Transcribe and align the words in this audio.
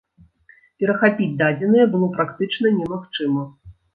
Перахапіць 0.83 1.27
дадзеныя 1.41 1.85
было 1.93 2.09
практычна 2.17 2.67
немагчыма. 2.81 3.43